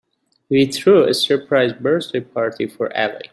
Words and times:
We 0.49 0.65
threw 0.65 1.03
a 1.03 1.13
surprise 1.13 1.73
birthday 1.73 2.21
party 2.21 2.65
for 2.65 2.91
Ali. 2.97 3.29